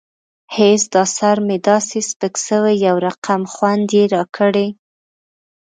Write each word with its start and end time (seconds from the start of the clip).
هېڅ 0.57 0.81
دا 0.95 1.03
سر 1.17 1.37
مې 1.47 1.57
داسې 1.67 1.99
سپک 2.09 2.33
سوى 2.47 2.73
يو 2.87 2.95
رقم 3.05 3.41
خوند 3.53 3.87
يې 3.97 4.03
راکړى. 4.15 4.67